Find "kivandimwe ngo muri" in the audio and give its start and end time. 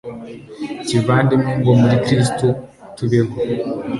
0.87-1.95